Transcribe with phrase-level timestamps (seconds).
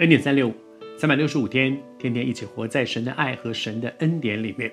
[0.00, 0.54] 恩典三六五，
[0.98, 4.68] 三百六十五天，天天一起活在神的爱和神的恩典里面。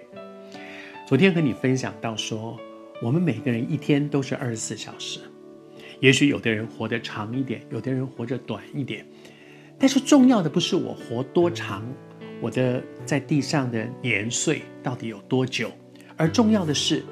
[1.06, 2.60] 昨天和你分享到说，
[3.04, 5.20] 我们每个人一天都是二十四小时，
[6.00, 9.06] 也许有的人活得长一点，有的人活着短一点，
[9.78, 11.88] 但是重要的不是我活多长，
[12.42, 15.70] 我的在地上的年岁到底有多久，
[16.18, 17.04] 而重要的是，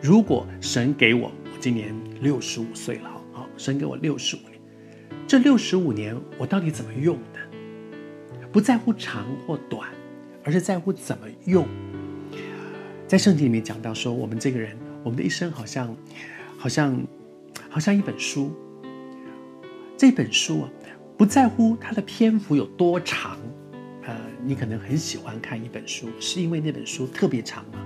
[0.00, 4.52] 如果神给我，我今年六十五岁了，好，神给我六十五年，
[5.26, 7.40] 这六十五年我到底怎么用的？
[8.58, 9.88] 不在乎长或短，
[10.42, 11.64] 而是在乎怎么用。
[13.06, 15.96] 在圣经里面讲到说，我们这个人，我们的一生好像，
[16.56, 17.00] 好像，
[17.70, 18.52] 好像一本书。
[19.96, 20.68] 这本书啊，
[21.16, 23.38] 不在乎它的篇幅有多长，
[24.02, 27.78] 呃，你可能很喜欢看一本书，是因为那本书特别长吗？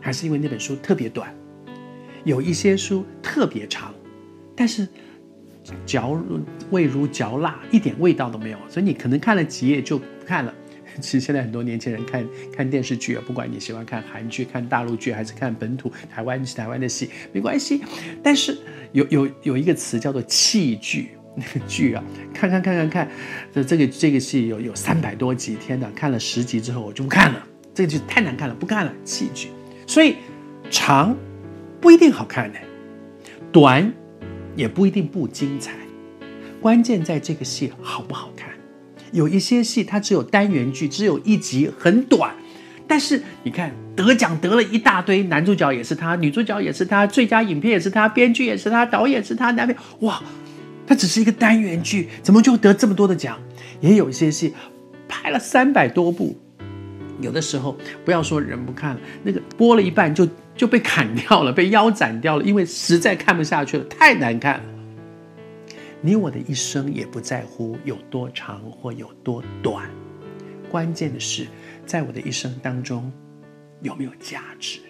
[0.00, 1.34] 还是因为那本书特别短？
[2.22, 3.92] 有一些书特别长，
[4.54, 4.86] 但是。
[5.86, 6.22] 嚼
[6.70, 10.52] 味如嚼蜡，一点味道都没有，所以你可能看了几页就看了。
[11.00, 17.82] 其实现在很多年轻人看看电视剧啊，不管你喜欢看韩剧、看大陆剧，还是看本土台湾台湾的戏，没关系。
[18.22, 18.56] 但是
[18.92, 23.10] 有有有一个词叫做弃剧，那个剧啊，看看看看看，
[23.52, 27.44] 这这个这个戏有有三百多集，天哪，看了十集之后我就不看了，
[27.74, 29.48] 这个剧太难看了，不看了，弃剧。
[29.86, 30.16] 所以
[30.70, 31.16] 长
[31.80, 32.58] 不一定好看的，
[33.50, 33.92] 短。
[34.56, 35.72] 也不一定不精彩，
[36.60, 38.53] 关键在这个戏好不好看。
[39.14, 42.34] 有一些戏它只有单元剧，只有一集，很短，
[42.86, 50.20] 但是你看得奖得了一大堆，男主角也是他，女主角也是他，最佳影片也是他，编剧也是他，导演是他，男配，哇，
[50.86, 53.38] 它只是一个单元剧，怎么就得这么多的奖？
[53.80, 54.52] 也有一些戏
[55.08, 56.36] 拍了三百多部，
[57.20, 60.28] 有的时候不要说人不看了，那个播了一半就。
[60.56, 64.62] 就被砍掉了，被腰斩掉了，因为实在看不下去了，太难看了。
[66.06, 69.88] 你我的一生也不在乎有多长或有多短，
[70.70, 71.46] 关键的是，
[71.86, 73.10] 在我的一生当中
[73.80, 74.80] 有没有价值，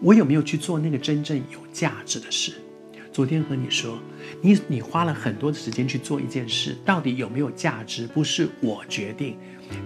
[0.00, 2.52] 我有没有去做那个真正有价值的事。
[3.10, 3.98] 昨天和你说，
[4.40, 9.36] 你你花了很多的时间去做一件事，到底有没有价值，不是我决定。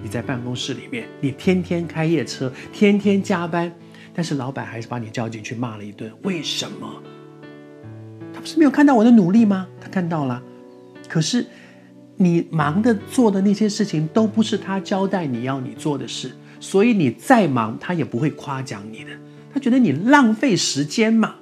[0.03, 3.75] 你在办公室里面，你天天开夜车，天天加班。
[4.13, 7.03] 但是老板还是把你叫进去骂了一顿，为什么？
[8.35, 9.67] 他不是没有看到我的努力吗？
[9.81, 10.43] 他看到了，
[11.11, 11.45] 可是
[12.17, 19.11] 你忙的做的那些事情都不是他交代你要你做的事，所以你再忙他也不会夸奖你的，
[19.53, 21.35] 他觉得你浪费时间嘛，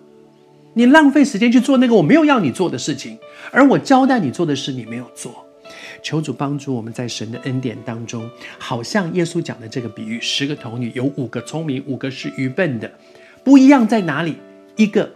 [0.72, 3.18] 你浪费时间去做那个我没有要你做的事情，
[3.52, 5.44] 而我交代你做的事你没有做。
[6.02, 12.90] 求主帮助我们在神的恩典当中，好像耶稣讲的这个比喻：十个童女有五个聪明，五个是愚笨的，
[13.44, 14.36] 不一样在哪里？
[14.76, 15.10] 一个，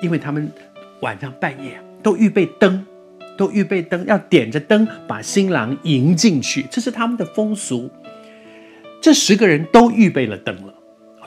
[0.00, 0.50] 因为他们
[1.00, 2.86] 晚上半夜都预备灯，
[3.38, 7.88] 都预备灯，要点着灯把新郎迎进去，这是他们的风俗。
[9.00, 10.74] 这十个人都预备了灯了，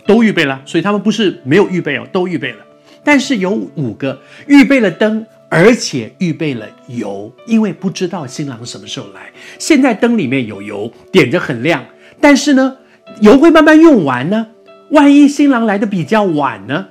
[0.05, 2.57] 都预备了，所以他们不是没有预备哦，都预备了。
[3.03, 5.25] 但是有五个预备了灯。
[5.53, 9.29] 而且预备了油，因为不知道新郎什么时候来。
[9.59, 11.83] 现在灯里面有油，点着很亮，
[12.21, 12.77] 但是呢，
[13.19, 14.47] 油会慢慢用完呢。
[14.91, 16.87] 万一新郎来的比较晚呢？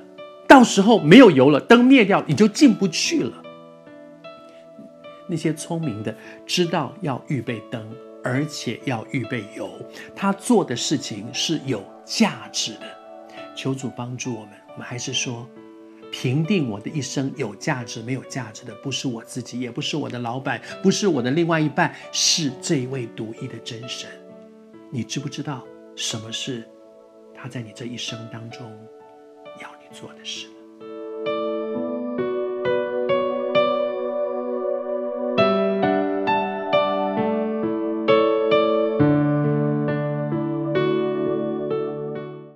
[0.47, 3.40] 到时候没有油了，灯灭掉，你就进不去了。
[5.31, 6.13] 那些聪明的
[6.45, 7.89] 知道要预备灯，
[8.21, 9.71] 而且要预备油，
[10.13, 12.81] 他做的事情是有价值的。
[13.55, 15.47] 求主帮助我们，我们还是说。
[16.13, 24.09] 评定我的一生有价值没有价值的，不是我自己，也不是我的老板，不是我的另外一半，是这位独一的真神。
[24.89, 25.65] 你知不知道
[25.95, 26.67] 什么是
[27.33, 28.69] 他在你这一生当中
[29.61, 30.47] 要你做的事？